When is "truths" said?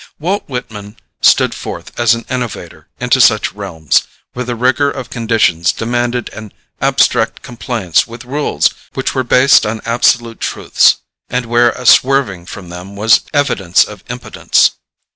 10.39-10.95